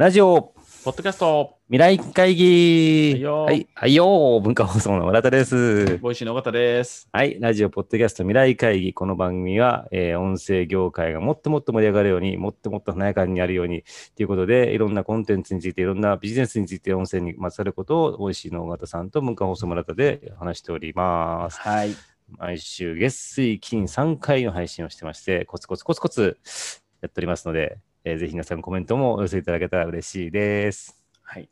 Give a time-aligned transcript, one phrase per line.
[0.00, 3.12] ラジオ、ポッドキャスト、未来会議。
[3.12, 5.98] はいよはい、はいよー文化放送の村田です。
[5.98, 7.06] Voicy の尾形です。
[7.12, 8.94] はい、ラジオ、ポッドキャスト、未来会議。
[8.94, 13.84] この番組は、えー音声業界がもっともっと盛り上がるように、もっともっと華やかになるように、
[14.16, 21.60] ということで、いろんなコンテンツについて、いろんなビジネスについて、音声にまつわることを、 Voicy の尾形さんと文化放送村田で話しております。
[21.60, 21.90] はい。
[22.38, 26.38] 毎週月水金3回の配信をしてまして、コツコツコツコツ
[27.02, 31.02] やっておりますので、えーぜひ皆さんコメントもお寄せいただけたら嬉しいです。
[31.22, 31.48] はい。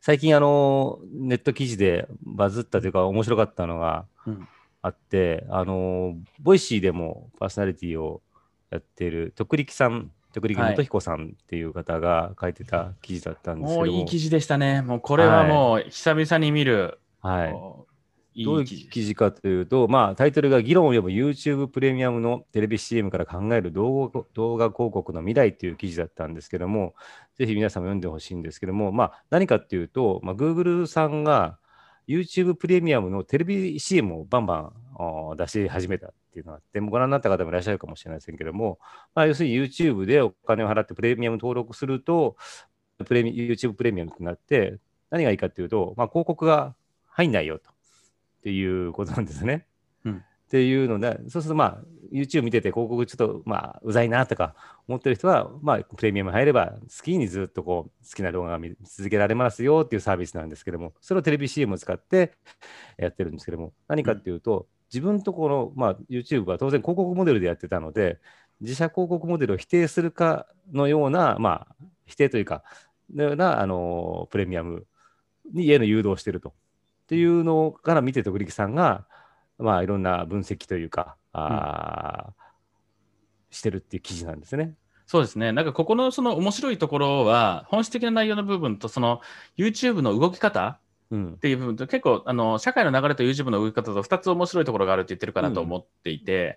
[0.00, 4.48] 最近あのネット記事でバズったというか面白かったのがうん
[4.82, 8.22] あって、あの Voicy でもパーソナリティを
[8.70, 14.82] やっている徳力さん徳力元彦さんっていう方が書いてた記事だったんですけども、もういい記事でしたね。
[14.82, 17.54] もうこれはもう久々に見る、はい
[18.44, 26.94] どういう記事かというと、まあ、タイトルが議論を呼ぶ YouTube プレミアムのテレビ CM から考える動画動画広告の未来という記事だったんですけども、
[27.38, 31.58] ぜひ皆さんも読んでほしいんですけども、まあ、何かっていうと、まあ、Google さんが
[32.08, 34.72] YouTube プレミアムのテレビ CM をバンバ
[35.34, 38.78] ン出し始めたっていうのがあって、ご覧になった方もいらっしゃるかもしれませんけども、
[39.14, 42.36] まあ、要するに YouTube でお金を払ってプレミアム登録すると、
[43.04, 44.78] プレミ YouTube プレミアムになって、
[45.10, 46.74] 何がいいかっていうと、まあ、広告が
[47.08, 47.75] 入んないよと。
[48.46, 49.66] っていうことなんですね。
[50.04, 51.78] うんっていうので、そうするとまあ、
[52.12, 54.54] YouTube 見てて広告ちょっとまあ、うざいなとか
[54.86, 62.34] 思ってる人は、まあ、プレミアム入れば好きにずっとこう、好きな動画が見続けられますよっていうサービスなんですけども、それをテレビ CM を使って
[62.96, 68.20] やってるんですけども、何かっていうと、自分とこの、まあ、YouTube は当然広告モデルでやってたので、
[68.60, 72.62] 自社広告モデルを否定するかのような、まあ、否定というか、
[73.12, 74.86] のような、あの、プレミアム
[75.52, 76.54] にへの誘導をしてると。
[77.06, 79.06] っていうのから見て、徳力さんが、
[79.58, 82.46] まあ、いろんな分析というか、あー
[83.50, 84.74] してるっていう記事なんですね。
[85.06, 85.52] そうですね。
[85.52, 89.20] なんかここのその面白いところは、本質的な内容の部分と、その
[89.56, 90.80] YouTube の動き方
[91.10, 91.38] うんっ。
[91.38, 96.56] ていう部分と結構あの社会の流れと YouTube の動き方と2つ面白いところがあるって言ってるかなと思っていて、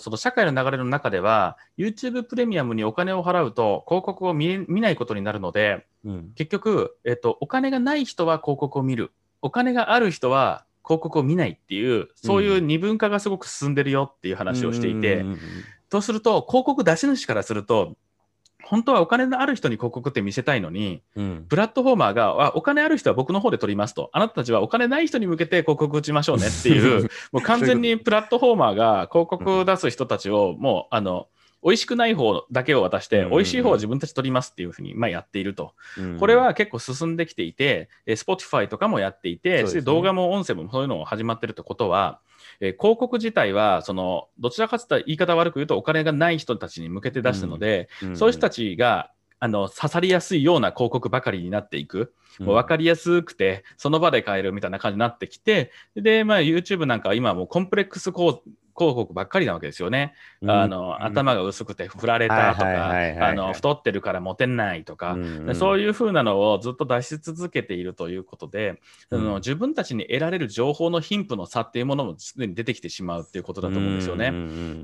[0.00, 9.12] その社会の流れの中では YouTube プレミアムにお金を払うと広告を見え見ないことになるのでうん結局、えー、とお金がない人は広告を見る
[9.42, 15.24] お金がある人は広告を見ないっていうそういう二分化がすごく進んでるよっていう話をしていて、
[15.90, 17.96] とすると広告出し主からすると
[18.68, 21.46] 本当はお金のある人に広告って見せたいのにうん。
[21.48, 24.10] プラットフォーマーがあお金ある人は僕の方で取りますと。
[24.12, 31.28] あなたたちはお金ない人に向けて広告打ちましょうねっていう もう完全にプラットフォーマーが広告を出す人たちをもうあの
[31.62, 35.74] 美味しくない方だけを渡して、うん美味しい方は自分たち取りますっていうふうに、まあ、やっていると。
[35.98, 36.18] うん。
[36.18, 39.80] これは結構進んできていて、えー Spotify とかもやっていて、ね。
[39.82, 42.20] 動画も音声もそういうのが始まってるってことは、
[42.60, 49.10] えー広告自体はそのどちらかというと言い方悪く言うとお金がない人たちに向けて出したので、うんそういう人たちが
[49.40, 52.14] あの刺さりやすいような広告ばかりになっていく。
[52.38, 58.42] もう分かりやすくて、その場で買えるみたいな感じになってきて、で、まあ、YouTube なんかは今はもうコンプレックス広
[58.78, 60.14] 広告ばっかりなわけですよね。
[60.40, 60.50] うん。
[60.50, 62.90] あの頭が薄くて振られたとか、
[63.20, 68.80] あの太ってるからモテないとか、うんでそういう風なのをずっと出し続けているということで、
[69.10, 69.20] うん。
[69.20, 74.28] あの自分たちに得られる情報の貧富の差っていうものもすでに出てきてしまうっていうことだと思うんですよね。
[74.28, 74.38] うんう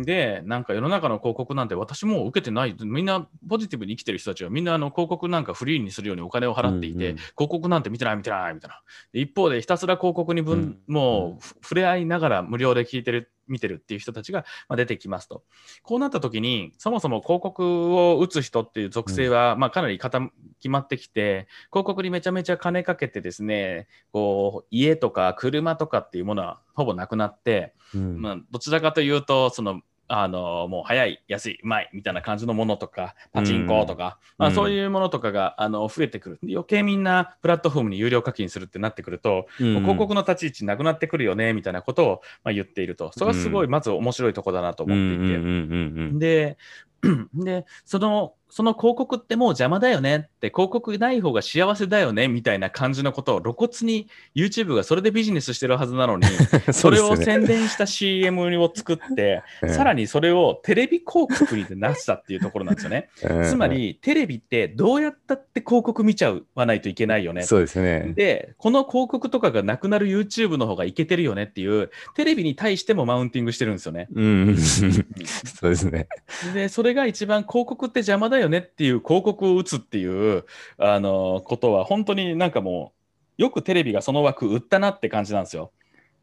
[0.00, 7.16] んで、なんか世の中の広告なんて私も受けてない、みんなポジティブに生きてる人たちはみんなあの広告なんかフリーにするようにお金を払っていて、うんうん。
[7.16, 8.80] 広告なんて見てない見てないみたいな。
[9.12, 10.78] で一方でひたすら広告に分、うん。
[10.86, 15.42] もうふ触れ合いながら無料で聞いてる、見てるっていう人たちがまあ出てきますと。
[15.82, 36.38] こうなった時に、そもそも広告を打つ人っていう属性は、まあかなり固決まってきて、広告にめちゃめちゃ金かけてですね、こう家とか車とかっていうものはほぼなくなって、うんまあ、どちらかというと、その、あのもう早い、安い、うまいみたいな感じのものとか、パチンコとか、まあ、うんそういうものとかがあの増えてくる。
[36.42, 43.12] で余計みんなプラットフォームに有料課金するってなってくると、うん広告の立ち位置なくなってくるよねみたいなことを、まあ、言っていると。
[43.14, 46.18] それはすごい、まず面白いとこだなと思っていて。
[46.18, 46.58] で、
[47.34, 56.24] でそのその広告ってもう邪魔だよねって広告ない方が幸せだよねみたいな感じのことを露骨に YouTube がそれでビジネスしてるはずなのに
[56.72, 63.08] それを宣伝した CM を作って、 さらに、にそれをテレビ広告に出したっていうところなんですよね。
[63.44, 67.42] つまりテレビってどうやったって広告見ちゃわないといけないよね。
[67.42, 68.12] そうですね。
[68.14, 74.08] で、この広告とかがなくなる YouTube の方がいけてるよねっていう、テレビに対してもマウンティングしてるんですよね。
[74.14, 76.08] うん、そうですね。
[76.54, 80.44] で、それが一番広告って邪魔だよねっていう広告を打つっていう、
[80.78, 82.94] あの、ことは本当になんかも
[83.38, 85.72] う、よくテレビがその枠売ったなって感じなんですよ。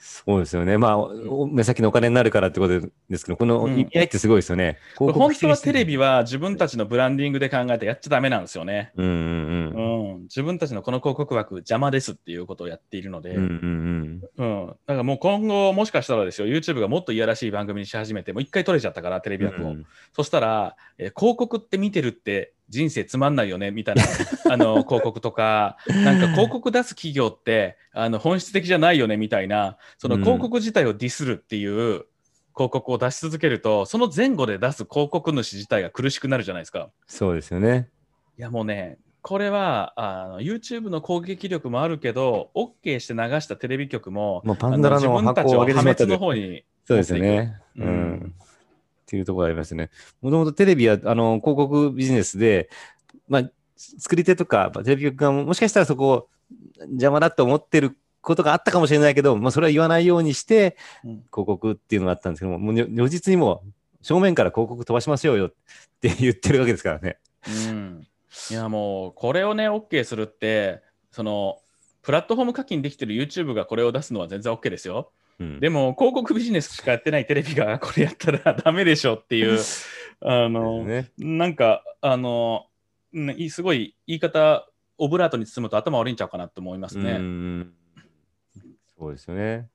[0.00, 0.78] そうですよね。
[0.78, 4.78] まあ、お目先のお金になるからってことですけど、このうん意味合いってすごいですよね。
[4.94, 5.86] これ本当はテレビ。
[5.86, 8.94] ビは自分たちのブランディングで考えてやっちゃダメなんですよね。
[8.96, 9.80] うんうんううん。
[9.80, 19.40] ん、自分たちのこの広告枠邪魔ですっていうことをやっているので、うんうんうん、だからもう今後、もしかしたらですよ、YouTube がもっといやらしい番組にし始めて、もう一回取れちゃったから、テレうん。
[19.40, 19.76] ビ枠を。
[20.12, 24.02] そしたら、えー広告って見てるって人生つまんないよねみたいな
[24.50, 32.06] あの広告とか、なんか広告出す企業ってあの本質的じゃないよねみたいな、そのうん広告自体をディスるっていう
[32.54, 36.90] 広告を出し続けると、その前後で出す広告主自体が苦しくなるじゃないですか。
[37.06, 37.88] そうですよね。
[38.36, 47.60] いやもうね、これはあの YouTube の攻撃力もあるけど、OK して流したテレビ局も、もうパンドラの自分た破滅の方にそうですよね。
[47.76, 48.34] ううんん。
[48.38, 48.46] っ
[49.06, 49.90] ていうところがありますね。
[50.20, 52.68] もともとテレビはあの広告ビジネスで、
[53.28, 56.28] まあ、作り手とかテレビ局がもしかしたらそこを
[56.90, 63.72] 邪魔だと思ってることがあったかもしれないけど、まあ、それは言わないようにしてうん広告っていうのがあったんですけども、もう如如実にもう
[64.02, 65.52] 正面から広告飛ばしましょうよっ
[66.00, 67.18] て言ってるわけですからね。
[67.68, 67.97] うん、
[68.50, 71.58] いやもうこれをね OK するってその
[72.02, 75.12] プラットフォーム課金できてる YouTube がこれを出すのは全然 OK ですよ。
[75.40, 79.58] うん、でも広告ビジネスしかやってないテレビが これやったら ダメでしょっていう
[80.20, 82.66] あの、ね、なんかあの
[83.50, 87.18] すごい言い方オブラートに包むと頭悪いんちゃうかなと思いますうね。
[87.18, 87.72] ん
[88.98, 89.68] そうですよね。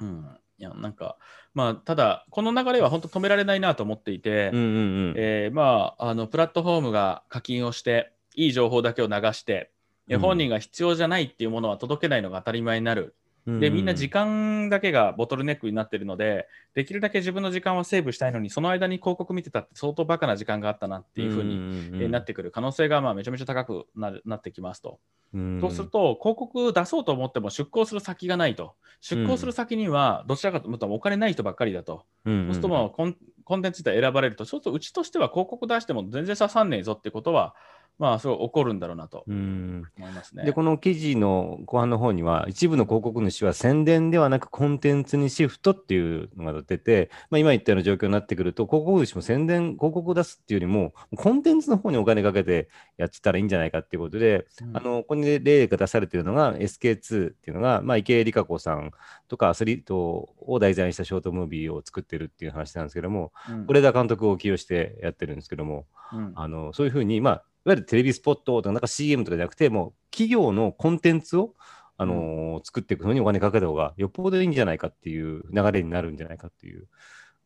[0.00, 1.18] うんいやなんか
[1.52, 4.70] まあただこの流れは本当止められないなと思っていて、うんうんう
[5.10, 5.14] ん。
[5.16, 9.70] えーまあ、あのプラットフォームが課金をして、いい情報だけを流して、
[10.08, 10.20] えうん。
[10.20, 13.14] 本人が必要じゃないっていうものは届けないのが当たり前になる。
[13.46, 24.98] で、みんな時間だけがボトルネックになってるので、できるだけ自分の時間はセーブしたいのに、その間に広告見てたって相当バカな時間があったなっていうふうに、なってくる可能性がまあめちゃめちゃ高くなるなってきますと。
[25.34, 28.74] うんそうすると、広告出そうと思っても出向する先がないと。
[29.00, 32.04] 出向する先には、どちらかというとお金ない人ばっかりだと。
[32.24, 37.54] うんそうするともうコンコンテンツで選ばれると、ちょっとうちとしては広告出しても全然刺さんねえぞってことは、
[37.98, 39.84] まあ、すごい起こるんだろうなとうん。
[39.96, 40.44] 思いますね。
[40.44, 54.76] で、この記事の後半の方には、一部の広告主は宣伝ではなくコンテンツにシフトっていうのが出てて、まあ、今言ったような状況になってくると、広告主も宣伝、広告を出すっていうよりも、コンテンツの方にお金かけてやってたらいいんじゃないかっていうことで、うん。
[54.76, 58.90] あのここに例が出されているのが SK2 っていうのが、まあ、池江璃花子さん
[59.28, 63.66] とかアスリートを題材にしたショートムービーを作ってるっていう話なんですけども、うん。
[63.66, 66.32] 是枝監督を起用してやってるんですけども、うん。
[66.34, 71.54] あのそういうふうに、まあ、いわゆるテレビスポットとか、なんか CM とかじゃなくて、もう企業のコンテンツを、
[71.96, 76.86] あのー作っていくのにお金かけた方がよっぽどいいんじゃないかっていう流れになるんじゃないかっていう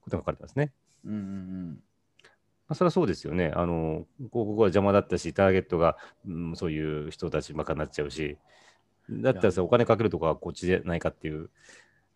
[0.01, 0.73] ことが書かれてますね。
[1.05, 1.83] うんうん
[2.69, 3.53] まあ、それはそうですよね。
[3.55, 8.37] あの広告は邪魔だったし、ターゲットが、うん、そういう人たちばっかになっちゃうし、
[9.11, 11.51] だったらさ、お金かけるとこはこっちじゃないかっていう。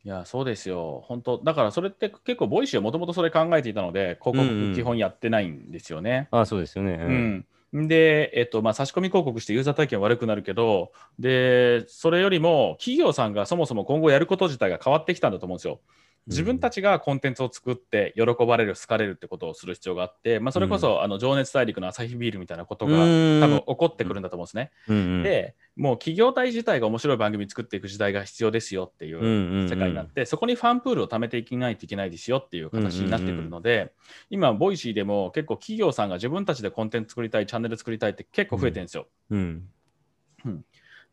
[0.04, 1.02] いや、そうですよ。
[1.06, 6.28] 本当だからそれって結構、 Voicy はもともとそれ考えていたので、広うんうん告基本やってないんですよね。
[6.32, 6.94] ああ、そうですよね。
[6.94, 15.80] うん、で、えっとまあ、差し込み広告してユーザー体験悪くなるけどで、それよりも企業さんがそもそも今後やること自体が変わってきたんだと思うんですよ。
[16.28, 23.40] 自分たちがコンテンツを作って喜ばれる、好かれるってことをする必要があって、まあ、それこそ、あの情熱大陸のアサヒビールみたいなことがうん。
[23.40, 24.70] 多分起こってくるんだと思うんですね。
[24.88, 24.96] うん。
[24.96, 33.92] うん、で、もう企業体自体が面白い番組作っていく時代が必要ですよっていううんうんうん世界になって、そこにファンプールを貯めていかないといけないですよっていう形になってくるので、
[34.30, 39.08] 今、 Voicy でも結構企業さんが自分たちでコンテンツ作りたい、チャンネル作りたいって結構増えてるんですよ。
[39.30, 39.68] うん。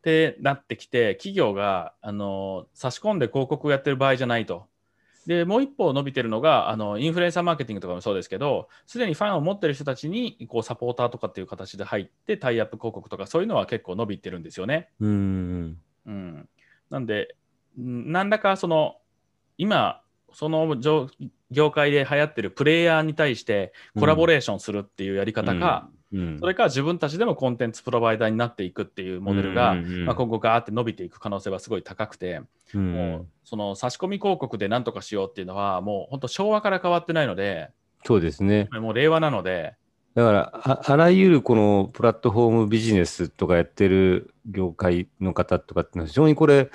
[0.02, 4.66] てなってきて、企業があの差し込んで広告をやってる場合じゃないと。
[5.26, 14.88] でもう一方伸びてるのがあのインフルエンサーマーケティングとかもそうですけどすでにファンを持ってる人たちにこうサポーターとかっていう形で入ってタイアップ広告とかそういうのは結構伸びてるんですよね。
[15.00, 16.48] うんうんうん、
[16.88, 17.36] なんで、
[17.78, 18.96] ん何らかその
[19.58, 21.08] 今、その業
[21.50, 25.99] 業界で流行ってるプレイヤーに対してコラボレーションするっていうやり方か、うん
[26.40, 32.40] それか自分たちでもコンテンツプロバイダーになっていくっていうモデルが、うんうんうんまあ、今後ガーって伸びていく可能性はすごい高くて、
[32.74, 37.70] うんもうその差し込み広告で何とかしようっていうのはもう本当昭和から変わってないので、
[38.04, 38.68] そうですね。
[38.72, 39.74] もう令和なので、
[40.14, 46.70] だからあ、あらゆるこのプラットフォームビジネスとかやってる業界の方とかっていうのは、非常にこれ、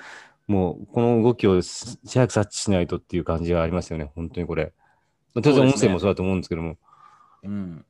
[0.48, 4.74] もうこの動きを素早く察知しないとっていう感じがありますよね、本当にこれ。
[5.34, 6.78] まあ当然、音声もそうだと思うんですけども。
[7.44, 7.86] うん、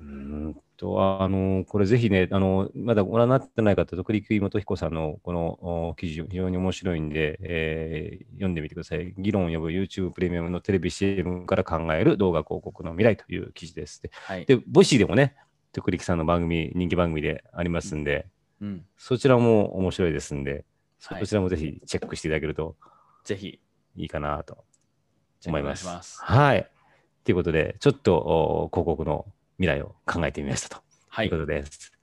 [0.00, 9.12] うんとあのこれぜひねあの、まだご覧になってない方、徳力元彦さんのこの記事、非常に面白いんで、えー、読んでみてください。
[9.18, 14.02] 議論を呼ぶ YouTube プレミアムのテレビ CM から考える動画広告の未来という記事です。
[14.02, 15.36] で、はい、で Voicy でもね、
[15.72, 18.26] 徳力さんの番組、人気番組でありますんで、
[18.62, 20.64] うん、うん、そちらも面白いですんで、
[20.98, 22.76] そちらもぜひチェックしていただけると、
[23.24, 23.60] ぜひ
[23.96, 24.64] いいかなと
[25.46, 25.86] 思います。
[26.22, 26.70] はい。
[27.24, 29.26] ということで、ちょっと広告の
[29.60, 31.92] 未来を考えてみましたということです。